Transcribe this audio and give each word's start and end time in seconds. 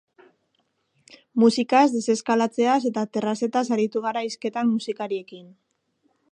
Musikaz, 1.43 1.83
deseskalatzeaz 1.97 2.79
eta 2.93 3.05
terrazetaz 3.19 3.65
aritu 3.77 4.05
gara 4.09 4.27
hizketan 4.31 4.73
musikariarekin. 4.75 5.49